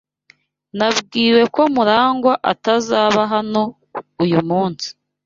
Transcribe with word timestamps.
Nabwiwe 0.77 1.41
ko 1.55 1.61
Murangwa 1.73 2.33
atazaba 2.51 3.21
hano 3.33 3.61
uyu 4.23 4.39
munsi. 4.49 4.87